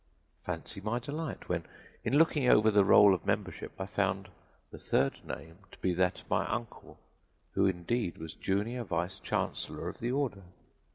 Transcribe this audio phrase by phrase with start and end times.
[0.41, 1.63] Fancy my delight when,
[2.03, 4.29] in looking over the roll of membership, I found
[4.71, 6.97] the third name to be that of my uncle,
[7.51, 10.41] who indeed was junior vice chancellor of the order!